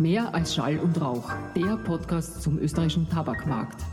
[0.00, 3.84] Mehr als Schall und Rauch, der Podcast zum österreichischen Tabakmarkt.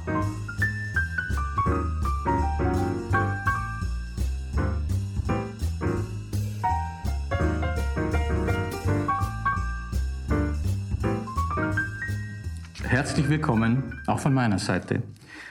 [12.84, 15.02] Herzlich willkommen, auch von meiner Seite.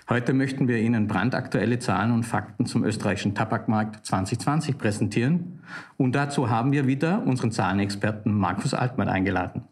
[0.09, 5.59] Heute möchten wir Ihnen brandaktuelle Zahlen und Fakten zum österreichischen Tabakmarkt 2020 präsentieren.
[5.96, 9.64] Und dazu haben wir wieder unseren Zahlenexperten Markus Altmann eingeladen.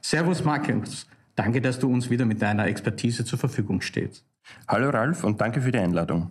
[0.00, 4.24] Servus Markus, danke, dass du uns wieder mit deiner Expertise zur Verfügung stehst.
[4.68, 6.30] Hallo Ralf und danke für die Einladung.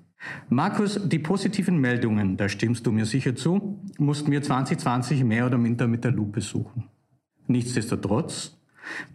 [0.50, 5.58] Markus, die positiven Meldungen, da stimmst du mir sicher zu, mussten wir 2020 mehr oder
[5.58, 6.90] minder mit der Lupe suchen.
[7.48, 8.58] Nichtsdestotrotz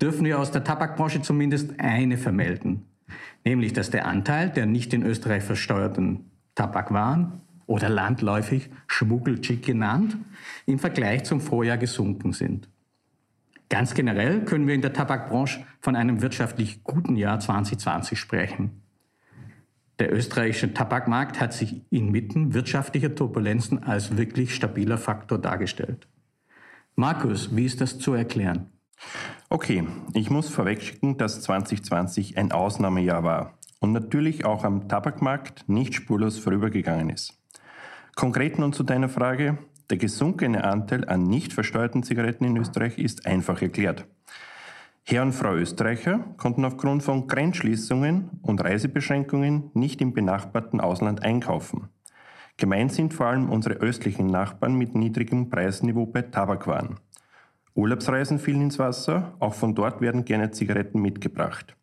[0.00, 2.86] dürfen wir aus der Tabakbranche zumindest eine vermelden
[3.44, 10.16] nämlich dass der Anteil der nicht in Österreich versteuerten Tabakwaren oder landläufig Schmuggelchick genannt,
[10.66, 12.68] im Vergleich zum Vorjahr gesunken sind.
[13.70, 18.82] Ganz generell können wir in der Tabakbranche von einem wirtschaftlich guten Jahr 2020 sprechen.
[20.00, 26.08] Der österreichische Tabakmarkt hat sich inmitten wirtschaftlicher Turbulenzen als wirklich stabiler Faktor dargestellt.
[26.96, 28.72] Markus, wie ist das zu erklären?
[29.50, 35.94] Okay, ich muss vorwegschicken, dass 2020 ein Ausnahmejahr war und natürlich auch am Tabakmarkt nicht
[35.94, 37.38] spurlos vorübergegangen ist.
[38.16, 39.58] Konkret nun zu deiner Frage.
[39.90, 44.06] Der gesunkene Anteil an nicht versteuerten Zigaretten in Österreich ist einfach erklärt.
[45.02, 51.88] Herr und Frau Österreicher konnten aufgrund von Grenzschließungen und Reisebeschränkungen nicht im benachbarten Ausland einkaufen.
[52.56, 57.00] Gemeint sind vor allem unsere östlichen Nachbarn mit niedrigem Preisniveau bei Tabakwaren.
[57.74, 61.74] Urlaubsreisen fielen ins Wasser, auch von dort werden gerne Zigaretten mitgebracht.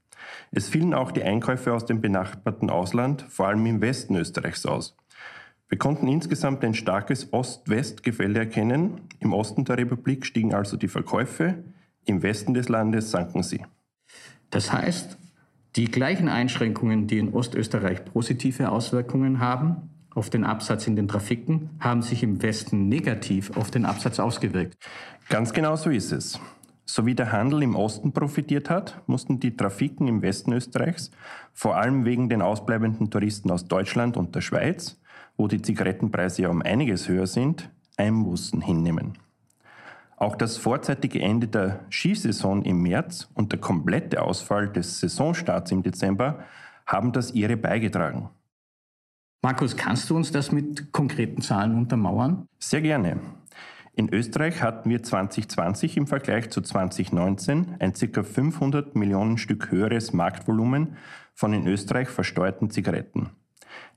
[0.51, 4.95] Es fielen auch die Einkäufe aus dem benachbarten Ausland, vor allem im Westen Österreichs aus.
[5.69, 9.01] Wir konnten insgesamt ein starkes Ost-West-Gefälle erkennen.
[9.19, 11.63] Im Osten der Republik stiegen also die Verkäufe,
[12.05, 13.65] im Westen des Landes sanken sie.
[14.49, 15.17] Das heißt,
[15.75, 21.69] die gleichen Einschränkungen, die in Ostösterreich positive Auswirkungen haben, auf den Absatz in den Trafiken
[21.79, 24.75] haben sich im Westen negativ auf den Absatz ausgewirkt.
[25.29, 26.39] Ganz genau so ist es.
[26.85, 31.11] So wie der Handel im Osten profitiert hat, mussten die Trafiken im Westen Österreichs,
[31.53, 34.97] vor allem wegen den ausbleibenden Touristen aus Deutschland und der Schweiz,
[35.37, 39.17] wo die Zigarettenpreise ja um einiges höher sind, Einbußen hinnehmen.
[40.17, 45.83] Auch das vorzeitige Ende der Skisaison im März und der komplette Ausfall des Saisonstarts im
[45.83, 46.39] Dezember
[46.87, 48.29] haben das ihre beigetragen.
[49.43, 52.47] Markus, kannst du uns das mit konkreten Zahlen untermauern?
[52.59, 53.19] Sehr gerne.
[53.93, 58.23] In Österreich hatten wir 2020 im Vergleich zu 2019 ein ca.
[58.23, 60.97] 500 Millionen Stück höheres Marktvolumen
[61.33, 63.31] von in Österreich versteuerten Zigaretten.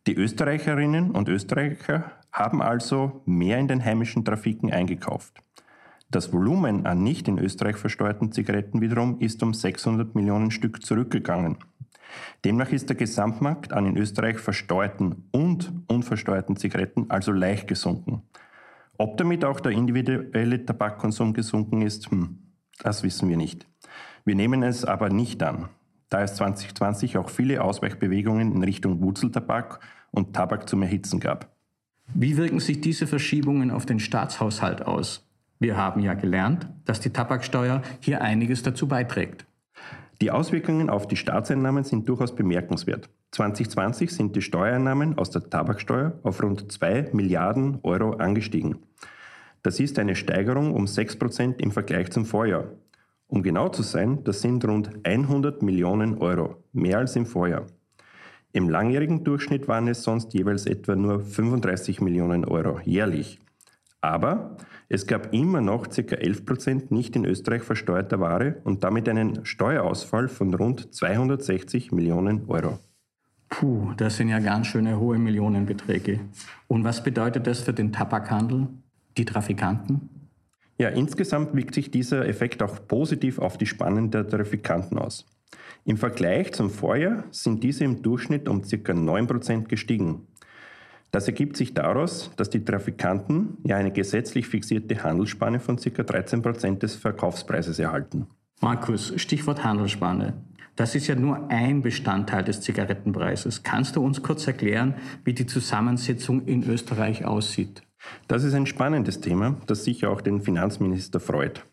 [0.07, 5.43] Die Österreicherinnen und Österreicher haben also mehr in den heimischen Trafiken eingekauft.
[6.11, 11.59] Das Volumen an nicht in Österreich versteuerten Zigaretten wiederum ist um 600 Millionen Stück zurückgegangen.
[12.45, 18.23] Demnach ist der Gesamtmarkt an in Österreich versteuerten und unversteuerten Zigaretten also leicht gesunken.
[18.99, 22.39] Ob damit auch der individuelle Tabakkonsum gesunken ist, hm,
[22.83, 23.67] das wissen wir nicht.
[24.25, 25.69] Wir nehmen es aber nicht an,
[26.11, 31.49] da es 2020 auch viele Ausweichbewegungen in Richtung Wurzeltabak und Tabak zum Erhitzen gab.
[32.13, 35.27] Wie wirken sich diese Verschiebungen auf den Staatshaushalt aus?
[35.61, 39.47] Wir haben ja gelernt, dass die Tabaksteuer hier einiges dazu beiträgt.
[40.21, 43.09] Die Auswirkungen auf die Staatseinnahmen sind durchaus bemerkenswert.
[43.31, 48.81] 2020 sind die Steuereinnahmen aus der Tabaksteuer auf rund 2 Milliarden Euro angestiegen.
[49.63, 52.65] Das ist eine Steigerung um 6 Prozent im Vergleich zum Vorjahr.
[53.31, 57.65] Um genau zu sein, das sind rund 100 Millionen Euro, mehr als im Vorjahr.
[58.53, 63.39] Im langjährigen Durchschnitt waren es sonst jeweils etwa nur 35 Millionen Euro jährlich.
[64.01, 64.57] Aber
[64.89, 66.17] es gab immer noch ca.
[66.17, 72.47] 11 Prozent nicht in Österreich versteuerter Ware und damit einen Steuerausfall von rund 260 Millionen
[72.49, 72.81] Euro.
[73.49, 76.19] Puh, das sind ja ganz schöne hohe Millionenbeträge.
[76.67, 78.67] Und was bedeutet das für den Tabakhandel,
[79.17, 80.20] die Trafikanten?
[80.81, 85.27] Ja, insgesamt wirkt sich dieser Effekt auch positiv auf die Spannen der Trafikanten aus.
[85.85, 88.93] Im Vergleich zum Vorjahr sind diese im Durchschnitt um ca.
[88.93, 90.27] 9% gestiegen.
[91.11, 96.03] Das ergibt sich daraus, dass die Trafikanten ja eine gesetzlich fixierte Handelsspanne von ca.
[96.03, 98.27] 13 Prozent des Verkaufspreises erhalten.
[98.63, 100.43] Markus, Stichwort Handelsspanne.
[100.77, 103.65] Das ist ja nur ein Bestandteil des Zigarettenpreises.
[103.65, 104.95] Kannst du uns kurz erklären,
[105.25, 107.83] wie die Zusammensetzung in Österreich aussieht?
[108.29, 111.65] Das ist ein spannendes Thema, das sicher auch den Finanzminister freut.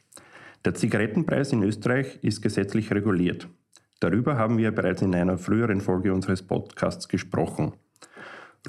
[0.65, 3.47] Der Zigarettenpreis in Österreich ist gesetzlich reguliert.
[3.99, 7.73] Darüber haben wir bereits in einer früheren Folge unseres Podcasts gesprochen.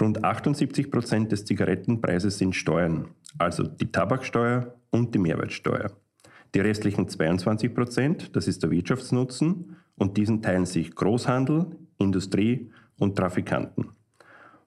[0.00, 5.90] Rund 78 Prozent des Zigarettenpreises sind Steuern, also die Tabaksteuer und die Mehrwertsteuer.
[6.54, 11.66] Die restlichen 22 Prozent, das ist der Wirtschaftsnutzen, und diesen teilen sich Großhandel,
[11.98, 13.90] Industrie und Trafikanten.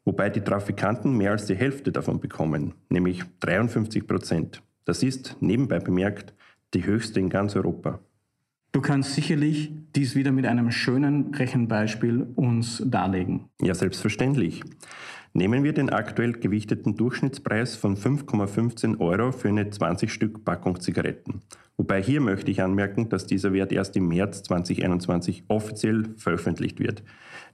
[0.03, 4.63] Wobei die Trafikanten mehr als die Hälfte davon bekommen, nämlich 53 Prozent.
[4.85, 6.33] Das ist, nebenbei bemerkt,
[6.73, 7.99] die höchste in ganz Europa.
[8.71, 13.49] Du kannst sicherlich dies wieder mit einem schönen Rechenbeispiel uns darlegen.
[13.61, 14.63] Ja, selbstverständlich.
[15.33, 21.41] Nehmen wir den aktuell gewichteten Durchschnittspreis von 5,15 Euro für eine 20 Stück Packung Zigaretten.
[21.77, 27.03] Wobei hier möchte ich anmerken, dass dieser Wert erst im März 2021 offiziell veröffentlicht wird.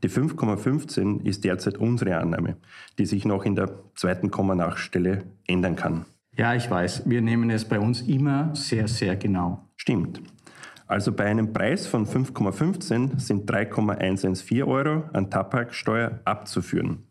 [0.04, 2.58] Die 5,15 ist derzeit unsere Annahme,
[2.98, 6.06] die sich noch in der zweiten Komma-Nachstelle ändern kann.
[6.36, 9.68] Ja, ich weiß, wir nehmen es bei uns immer sehr, sehr genau.
[9.76, 10.22] Stimmt.
[10.88, 17.07] Also bei einem Preis von 5,15 sind 3,114 Euro an Tabaksteuer abzuführen.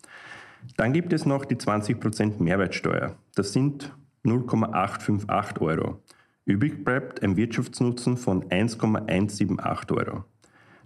[0.76, 3.16] Dann gibt es noch die 20% Mehrwertsteuer.
[3.34, 6.02] Das sind 0,858 Euro.
[6.44, 10.24] Übrig bleibt ein Wirtschaftsnutzen von 1,178 Euro.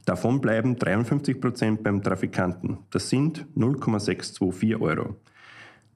[0.06, 2.78] Davon bleiben 53% beim Trafikanten.
[2.90, 5.16] Das sind 0,624 Euro.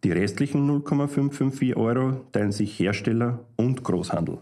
[0.04, 4.38] Die restlichen 0,554 Euro teilen sich Hersteller und Großhandel.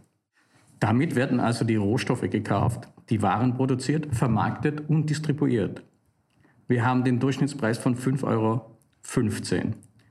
[0.80, 5.84] Damit werden also die Rohstoffe gekauft, die Waren produziert, vermarktet und distribuiert.
[6.66, 8.71] Wir haben den Durchschnittspreis von 5,15 Euro.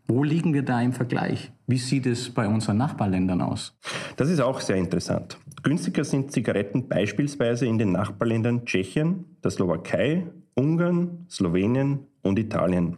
[0.08, 1.52] Wo liegen wir da im Vergleich?
[1.68, 3.78] Wie sieht es bei unseren Nachbarländern aus?
[4.18, 5.38] Das ist auch sehr interessant.
[5.64, 12.98] Günstiger sind Zigaretten beispielsweise in den Nachbarländern Tschechien, der Slowakei, Ungarn, Slowenien und Italien.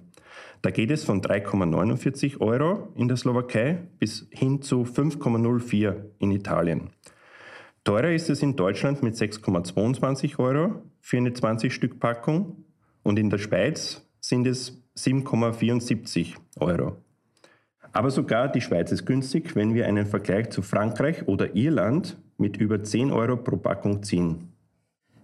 [0.63, 6.89] Da geht es von 3,49 Euro in der Slowakei bis hin zu 5,04 in Italien.
[7.83, 12.63] Teurer ist es in Deutschland mit 6,22 Euro für eine 20-Stück-Packung
[13.03, 16.97] und in der Schweiz sind es 7,74 Euro.
[17.91, 22.57] Aber sogar die Schweiz ist günstig, wenn wir einen Vergleich zu Frankreich oder Irland mit
[22.57, 24.49] über 10 Euro pro Packung ziehen.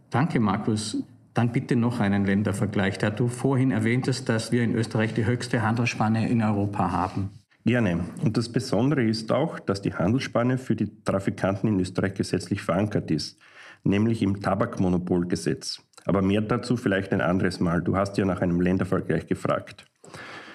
[0.10, 1.04] Danke, Markus.
[1.33, 5.62] Dann bitte noch einen Ländervergleich, da du vorhin erwähntest, dass wir in Österreich die höchste
[5.62, 7.30] Handelsspanne in Europa haben.
[7.65, 8.06] Gerne.
[8.24, 13.12] Und das Besondere ist auch, dass die Handelsspanne für die Trafikanten in Österreich gesetzlich verankert
[13.12, 13.39] ist,
[13.83, 15.83] nämlich im Tabakmonopolgesetz.
[16.06, 17.81] Aber mehr dazu vielleicht ein anderes Mal.
[17.81, 19.86] Du hast ja nach einem Ländervergleich gefragt.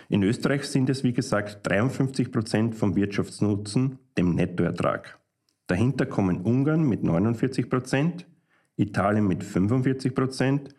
[0.09, 5.19] In Österreich sind es, wie gesagt, 53 Prozent vom Wirtschaftsnutzen, dem Nettoertrag.
[5.67, 8.27] Dahinter kommen Ungarn mit 49 Prozent,
[8.77, 10.75] Italien mit 45 Prozent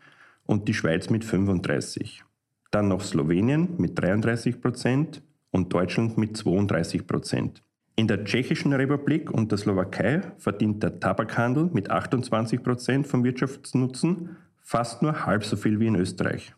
[0.45, 2.23] und die Schweiz mit 35.
[2.71, 7.63] Dann noch Slowenien mit 33 Prozent und Deutschland mit 32 Prozent.
[7.95, 14.35] In der Tschechischen Republik und der Slowakei verdient der Tabakhandel mit 28 Prozent vom Wirtschaftsnutzen
[14.65, 16.53] fast nur halb so viel wie in Österreich.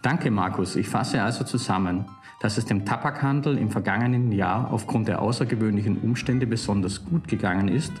[0.00, 0.76] Danke, Markus.
[0.76, 2.06] Ich fasse also zusammen,
[2.40, 7.92] dass es dem Tabakhandel im vergangenen Jahr aufgrund der außergewöhnlichen Umstände besonders gut gegangen ist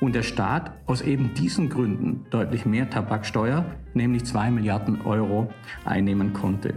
[0.00, 5.52] und der Staat aus eben diesen Gründen deutlich mehr Tabaksteuer, nämlich 2 Milliarden Euro,
[5.84, 6.74] einnehmen konnte.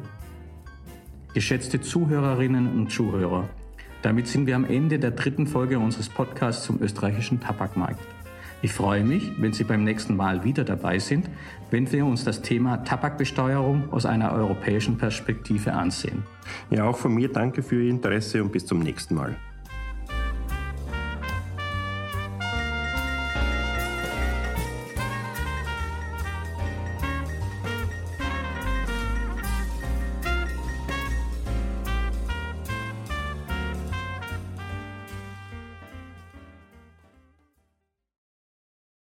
[1.33, 3.47] Geschätzte Zuhörerinnen und Zuhörer,
[4.01, 7.99] damit sind wir am Ende der dritten Folge unseres Podcasts zum österreichischen Tabakmarkt.
[8.63, 11.29] Ich freue mich, wenn Sie beim nächsten Mal wieder dabei sind,
[11.69, 16.23] wenn wir uns das Thema Tabakbesteuerung aus einer europäischen Perspektive ansehen.
[16.71, 19.35] Ja, auch von mir danke für Ihr Interesse und bis zum nächsten Mal.